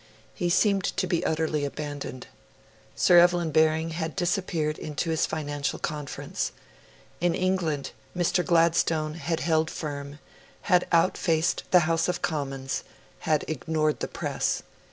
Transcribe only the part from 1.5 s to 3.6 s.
abandoned. Sir Evelyn